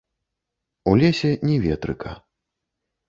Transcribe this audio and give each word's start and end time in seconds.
У 0.91 0.95
лесе 1.03 1.31
ні 1.49 1.55
ветрыка. 1.69 2.11